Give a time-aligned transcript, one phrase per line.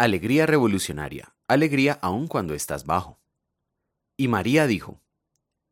[0.00, 3.20] Alegría revolucionaria, alegría aun cuando estás bajo.
[4.16, 5.02] Y María dijo,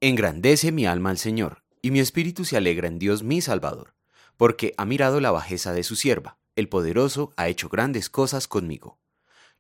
[0.03, 3.95] Engrandece mi alma al Señor, y mi espíritu se alegra en Dios mi Salvador,
[4.37, 8.99] porque ha mirado la bajeza de su sierva, el poderoso ha hecho grandes cosas conmigo.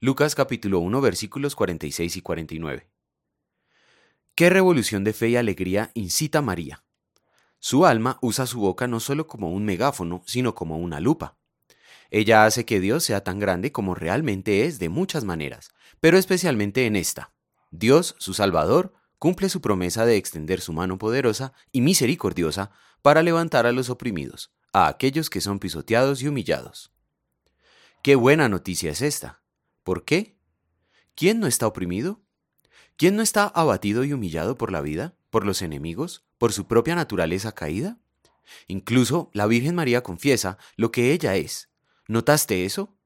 [0.01, 2.91] Lucas capítulo 1 versículos 46 y 49.
[4.35, 6.85] ¿Qué revolución de fe y alegría incita María?
[7.59, 11.38] Su alma usa su boca no solo como un megáfono, sino como una lupa.
[12.11, 15.71] Ella hace que Dios sea tan grande como realmente es de muchas maneras,
[16.01, 17.33] pero especialmente en esta.
[17.71, 22.71] Dios, su Salvador, cumple su promesa de extender su mano poderosa y misericordiosa
[23.03, 26.93] para levantar a los oprimidos, a aquellos que son pisoteados y humillados.
[28.03, 29.43] Qué buena noticia es esta.
[29.83, 30.39] ¿Por qué?
[31.15, 32.23] ¿Quién no está oprimido?
[32.97, 36.95] ¿Quién no está abatido y humillado por la vida, por los enemigos, por su propia
[36.95, 37.99] naturaleza caída?
[38.67, 41.68] Incluso la Virgen María confiesa lo que ella es.
[42.09, 42.97] ¿Notaste eso?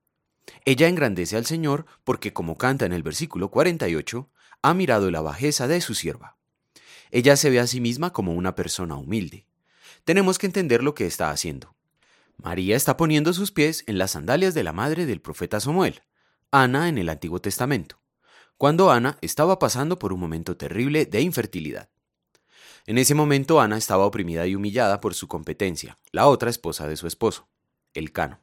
[0.65, 4.31] Ella engrandece al Señor porque, como canta en el versículo 48,
[4.63, 6.39] ha mirado la bajeza de su sierva.
[7.11, 9.47] Ella se ve a sí misma como una persona humilde.
[10.05, 11.75] Tenemos que entender lo que está haciendo.
[12.39, 16.01] María está poniendo sus pies en las sandalias de la madre del profeta Samuel,
[16.51, 18.03] Ana en el Antiguo Testamento
[18.63, 21.91] cuando Ana estaba pasando por un momento terrible de infertilidad.
[22.87, 26.97] En ese momento Ana estaba oprimida y humillada por su competencia, la otra esposa de
[26.97, 27.49] su esposo,
[27.93, 28.39] el Cano.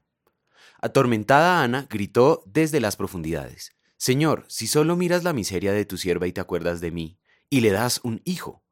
[0.81, 6.25] Atormentada Ana gritó desde las profundidades, Señor, si solo miras la miseria de tu sierva
[6.25, 8.63] y te acuerdas de mí, y le das un hijo.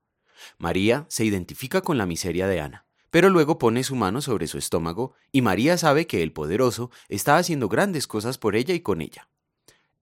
[0.58, 4.58] María se identifica con la miseria de Ana, pero luego pone su mano sobre su
[4.58, 9.02] estómago y María sabe que el poderoso está haciendo grandes cosas por ella y con
[9.02, 9.28] ella.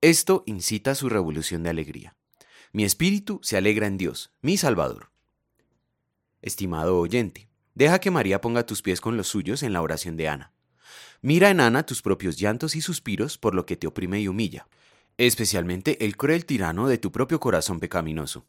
[0.02, 2.16] Esto incita su revolución de alegría.
[2.72, 5.12] Mi espíritu se alegra en Dios, mi Salvador.
[6.44, 10.28] Estimado oyente, deja que María ponga tus pies con los suyos en la oración de
[10.28, 10.55] Ana.
[11.26, 14.68] Mira en Ana tus propios llantos y suspiros por lo que te oprime y humilla,
[15.18, 18.46] especialmente el cruel tirano de tu propio corazón pecaminoso.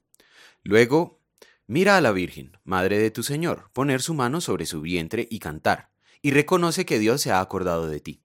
[0.63, 1.23] Luego,
[1.67, 5.39] mira a la Virgen, Madre de tu Señor, poner su mano sobre su vientre y
[5.39, 5.89] cantar,
[6.21, 8.21] y reconoce que Dios se ha acordado de ti.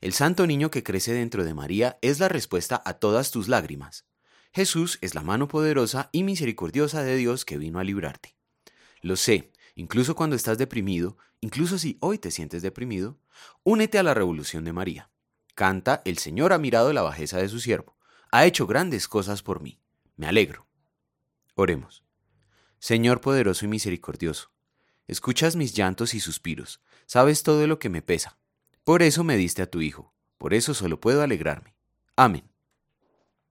[0.00, 4.06] El santo niño que crece dentro de María es la respuesta a todas tus lágrimas.
[4.54, 8.34] Jesús es la mano poderosa y misericordiosa de Dios que vino a librarte.
[9.02, 13.18] Lo sé, incluso cuando estás deprimido, incluso si hoy te sientes deprimido,
[13.62, 15.10] únete a la revolución de María.
[15.54, 17.96] Canta, el Señor ha mirado la bajeza de su siervo,
[18.30, 19.80] ha hecho grandes cosas por mí.
[20.16, 20.66] Me alegro.
[21.54, 22.04] Oremos.
[22.78, 24.52] Señor poderoso y misericordioso,
[25.06, 28.40] escuchas mis llantos y suspiros, sabes todo lo que me pesa
[28.90, 31.76] por eso me diste a tu Hijo, por eso solo puedo alegrarme.
[32.16, 32.49] Amén.